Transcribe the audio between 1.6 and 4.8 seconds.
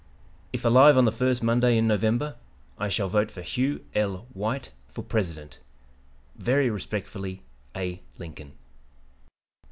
in November, I shall vote for Hugh L. White